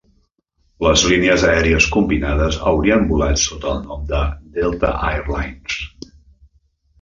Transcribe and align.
Les 0.85 1.01
línies 1.09 1.43
aèries 1.49 1.85
combinades 1.95 2.57
haurien 2.71 3.05
volat 3.11 3.43
sota 3.43 3.69
el 3.75 3.85
nom 3.91 4.09
de 4.13 4.23
Delta 4.57 4.95
Air 5.11 5.23
Lines. 5.37 5.79